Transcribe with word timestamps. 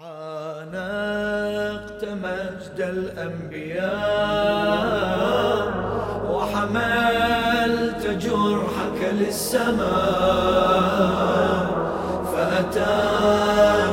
عانقت 0.00 2.04
مجد 2.04 2.78
الأنبياء 2.78 3.88
وحملت 6.30 8.06
جرحك 8.06 9.00
للسماء 9.12 9.88
فأتى 12.32 12.96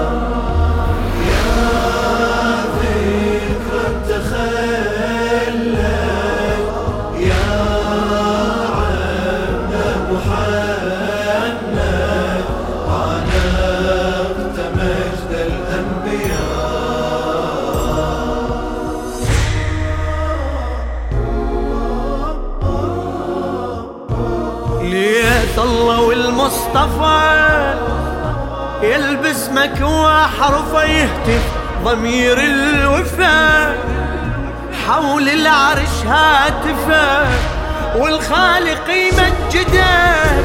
الله 25.65 26.01
والمصطفى 26.01 27.75
يلبس 28.83 29.49
مكوى 29.49 30.23
حرفه 30.41 30.83
يهتف 30.85 31.43
ضمير 31.85 32.39
الوفا 32.39 33.75
حول 34.87 35.29
العرش 35.29 36.05
هاتفه 36.07 37.27
والخالق 37.97 38.91
يمجدك 38.91 40.45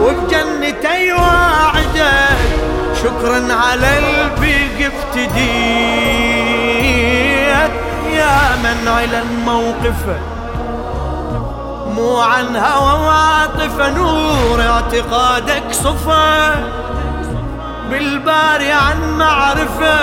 وبجنته 0.00 0.94
يواعدك 0.94 2.38
شكرا 3.02 3.54
على 3.54 3.98
البيق 3.98 4.90
افتديت 4.92 5.40
يا 8.12 8.56
من 8.62 8.88
على 8.88 9.22
موقفه 9.46 10.39
مو 12.00 12.20
عن 12.20 12.56
هوى 12.56 13.06
وعاطفة 13.06 13.90
نور 13.90 14.62
اعتقادك 14.62 15.72
صفا 15.72 16.54
بالباري 17.90 18.72
عن 18.72 19.18
معرفة 19.18 19.98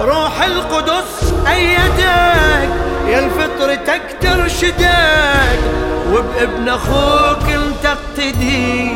روح 0.00 0.42
القدس 0.42 1.34
أيدك 1.48 2.68
يا 3.08 3.18
الفطرتك 3.18 4.02
ترشدك 4.20 5.58
وبابن 6.12 6.68
أخوك 6.68 7.48
انت 7.48 7.86
اقتدي 7.86 8.92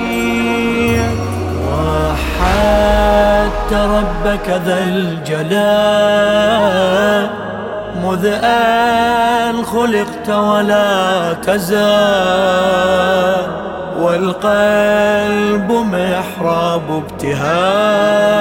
وحدت 1.68 2.92
ربك 3.72 4.48
ذا 4.48 4.78
الجلال. 4.84 6.28
مذ 8.04 8.26
أن 8.44 9.64
خلقت 9.64 10.28
ولا 10.30 11.32
تزال 11.32 12.78
والقلب 14.00 15.72
محراب 15.72 17.02
ابتهال. 17.22 18.38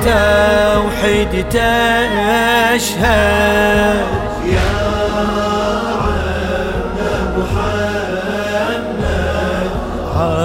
بالتوحيد 0.00 1.32
تشهد. 2.80 4.29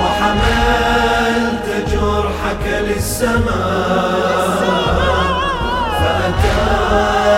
وحملت 0.00 1.66
جرحك 1.92 2.64
للسماء. 2.66 3.46
فأتى 6.00 7.35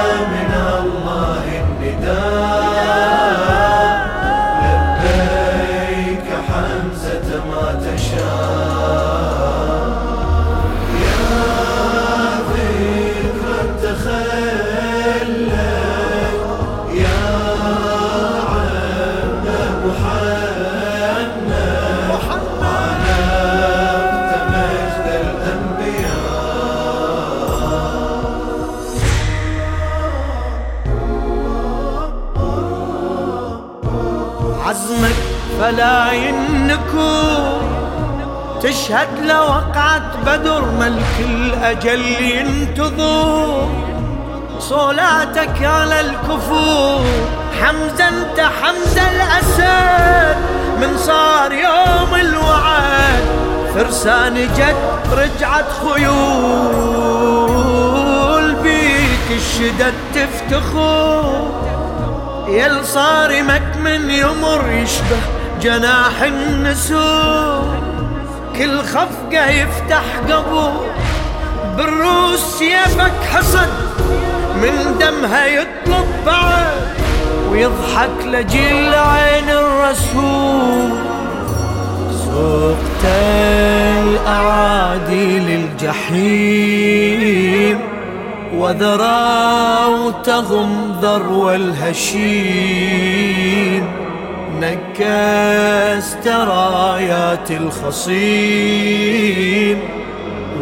عزمك 34.98 35.16
فلا 35.60 36.12
ينكو 36.12 37.22
تشهد 38.62 39.08
لوقعة 39.24 40.02
بدر 40.26 40.64
ملك 40.80 41.20
الأجل 41.20 42.04
ينتظر. 42.20 43.68
صولاتك 44.60 45.64
على 45.64 46.00
الكفور 46.00 47.04
حمزة 47.60 48.08
انت 48.08 48.40
حمزة 48.40 49.02
الأسد 49.10 50.36
من 50.80 50.98
صار 50.98 51.52
يوم 51.52 52.14
الوعد. 52.14 53.24
فرسان 53.74 54.34
جد 54.34 54.76
رجعت 55.12 55.66
خيول 55.84 57.18
بيك 58.54 59.30
الشدد 59.30 59.94
تفتخر 60.14 61.67
يل 62.48 62.86
صارمك 62.86 63.76
من 63.84 64.10
يمر 64.10 64.70
يشبه 64.70 65.20
جناح 65.62 66.22
النسور 66.22 67.78
كل 68.58 68.82
خفقة 68.82 69.50
يفتح 69.50 70.02
قبو 70.30 70.70
بالروس 71.76 72.40
سيفك 72.40 73.12
حصد. 73.32 73.68
من 74.62 74.96
دمها 75.00 75.46
يطلب 75.46 76.06
بعد 76.26 76.72
ويضحك 77.50 78.26
لجيل 78.26 78.94
عين 78.94 79.50
الرسول. 79.50 80.90
سوقت 82.24 83.04
الأعادي 84.02 85.38
للجحيم. 85.38 87.28
وذراوتهم 88.58 90.18
ذرو 91.02 91.50
الهشيم 91.50 93.18
نكست 94.60 96.28
رايات 96.28 97.50
الخصيم 97.50 98.98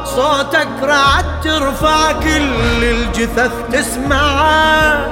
صوتك 0.04 0.68
رعد 0.82 1.40
ترفع 1.44 2.12
كل 2.12 2.84
الجثث 2.84 3.52
تسمعه 3.72 5.06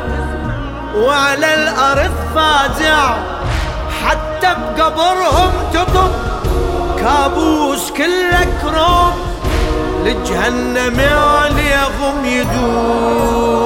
وعلى 0.97 1.55
الأرض 1.55 2.11
فازع 2.35 3.15
حتى 4.05 4.57
بقبرهم 4.77 5.53
تطب 5.73 6.11
كابوس 6.99 7.91
كله 7.91 8.47
كروب 8.63 9.15
لجهنم 10.05 11.01
عليهم 11.01 12.25
يدوم. 12.25 13.65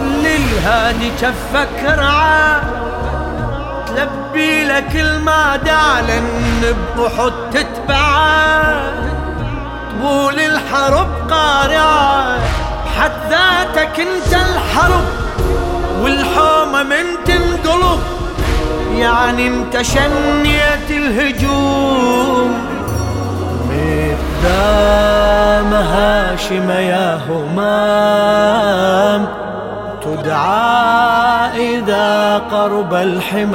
للهادي 0.00 1.10
كفك 1.20 1.84
رعاه 1.84 2.77
تلبي 3.98 4.64
لك 4.64 4.96
المادع 4.96 6.00
لأن 6.00 6.76
بأحد 6.96 7.32
تتبعه. 7.50 8.92
طبول 9.90 10.40
الحرب 10.40 11.08
قارعة 11.30 12.38
حد 12.98 13.10
ذاتك 13.30 14.00
انت 14.00 14.34
الحرب. 14.34 15.04
والحومة 16.02 16.82
من 16.82 17.04
تنقلب 17.24 18.00
يعني 18.94 19.48
انت 19.48 19.82
شنيت 19.82 20.90
الهجوم. 20.90 22.68
مقدام 23.68 25.74
هاشم 25.74 26.70
يا 26.70 27.20
همام 27.28 29.28
تدعى 30.04 30.57
إذا 32.68 32.76
قرب 32.76 32.94
الحمام 32.94 33.48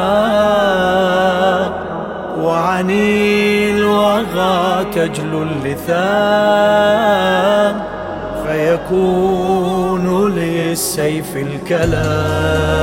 وعني 2.40 3.72
الوغى 3.72 4.86
تجلو 4.94 5.44
اللثام 5.44 6.64
فيكون 8.46 10.32
للسيف 10.36 11.38
الكلام. 11.38 12.74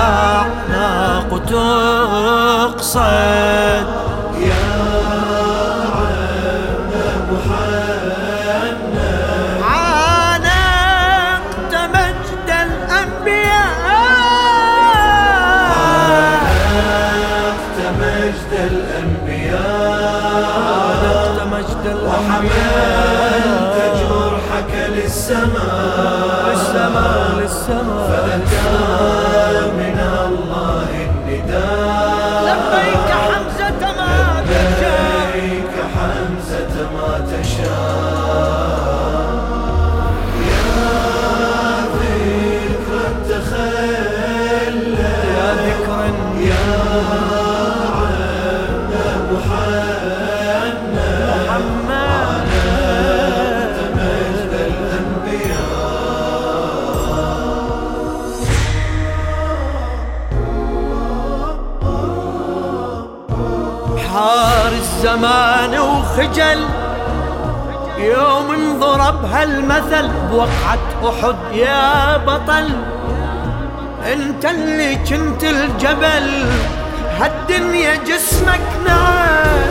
والأعناق 0.00 1.30
تقصد 2.74 3.93
للسماء 25.24 26.52
السماء 26.52 27.40
للسماء 27.40 28.08
فأتى 28.08 28.68
من 29.78 29.98
الله 30.24 30.90
النداء. 31.08 31.83
حار 64.14 64.72
الزمان 64.72 65.78
وخجل. 65.78 66.64
يوم 67.98 68.50
انضرب 68.50 69.24
هالمثل 69.24 70.08
بوقعة 70.30 70.78
أحد 71.04 71.36
يا 71.52 72.16
بطل. 72.16 72.68
أنت 74.12 74.44
اللي 74.44 74.96
كنت 74.96 75.44
الجبل 75.44 76.46
هالدنيا 77.18 77.94
جسمك 77.94 78.60
نعى 78.86 79.64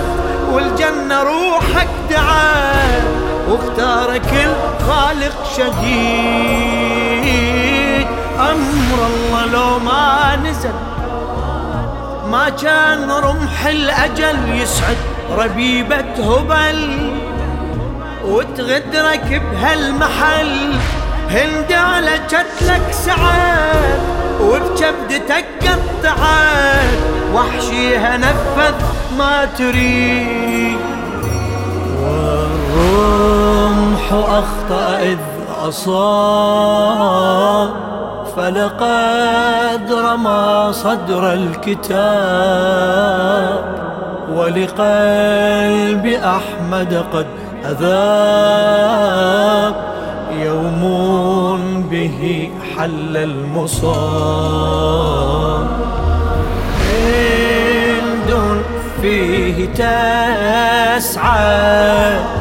والجنة 0.51 1.23
روحك 1.23 1.87
دعا 2.09 3.01
واختارك 3.49 4.33
الخالق 4.33 5.35
شديد. 5.57 6.83
أمر 8.39 9.07
الله 9.07 9.45
لو 9.45 9.79
ما 9.79 10.35
نزل 10.35 10.92
ما 12.33 12.49
كان 12.49 13.11
رمح 13.11 13.65
الأجل 13.65 14.61
يسعد 14.61 14.97
ربيبة 15.37 16.13
هبل 16.17 17.11
وتغدرك 18.25 19.41
بهالمحل. 19.51 20.73
هند 21.29 21.71
علجت 21.71 22.45
لك 22.61 22.91
سعاد 22.91 23.99
وبكبدتك 24.41 25.45
قطعت 25.61 26.99
وحشيها 27.33 28.17
نفذ 28.17 28.75
ما 29.17 29.45
تريد. 29.45 30.77
والرمح 32.01 33.33
أخطأ 34.11 34.99
إذ 35.01 35.19
أصاب. 35.67 37.03
فلقد 38.35 39.91
رمى 39.91 40.73
صدر 40.73 41.33
الكتاب 41.33 41.93
ولقلب 44.35 46.05
أحمد 46.05 47.05
قد 47.13 47.25
أذاب. 47.65 49.75
يوم 50.39 50.81
به 51.91 52.51
حل 52.77 53.17
المصاب. 53.17 53.93
هند 56.89 58.31
فيه 59.01 59.57
تسعى. 60.99 62.33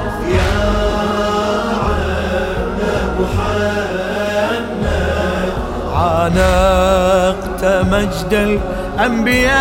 عانقت 6.03 7.63
مجد 7.65 8.33
الأنبياء. 8.33 9.53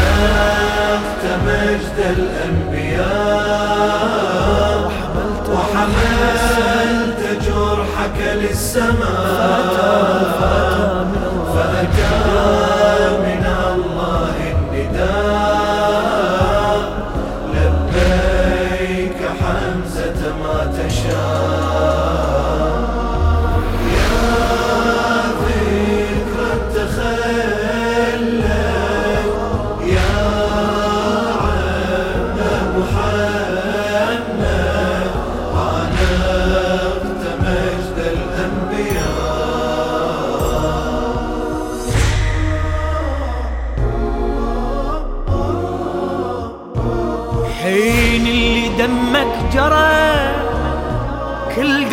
عانقت 0.00 1.24
مجد 1.46 1.98
الأنبياء 2.16 3.10
وحملت, 4.84 5.46
وحملت 5.48 7.20
جرحك 7.46 8.18
للسماء. 8.34 9.70
فأتى 11.54 12.16
من 13.26 13.44
الله 13.66 14.36
النداء. 14.52 15.29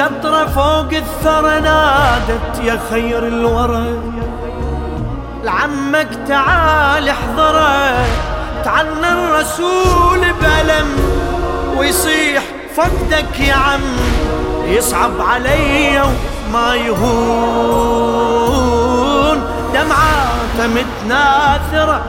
قطرة 0.08 0.46
فوق 0.46 0.92
الثرى 0.92 1.60
نادت 1.60 2.60
يا 2.64 2.80
خير 2.92 3.28
الورى. 3.28 3.86
لعمك 5.44 6.08
تعال 6.28 7.10
احضره 7.10 8.06
تعنى 8.64 9.12
الرسول 9.12 10.20
بألم 10.20 10.88
ويصيح 11.78 12.44
فقدك 12.76 13.40
يا 13.40 13.54
عم. 13.54 13.82
يصعب 14.66 15.22
علي 15.22 16.02
وما 16.02 16.76
يهون. 16.76 18.18
دمعاته 19.74 20.68
متناثرة 20.68 22.02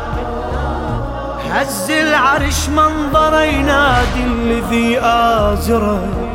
هز 1.50 1.90
العرش 1.90 2.68
منظر 2.68 3.40
ينادي 3.40 4.24
الذي 4.24 5.00
آزره. 5.00 6.27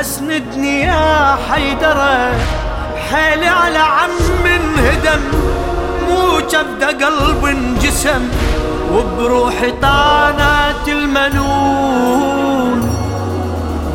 أسندني 0.00 0.82
يا 0.82 1.36
حيدرة 1.50 2.34
حيلي 3.10 3.46
على 3.46 3.78
عم 3.78 4.10
انهدم. 4.46 5.20
مو 6.08 6.40
كبده 6.52 7.06
قلب 7.06 7.44
انجسم 7.44 8.28
وبروحي 8.92 9.70
طانت 9.70 10.88
المنون. 10.88 12.78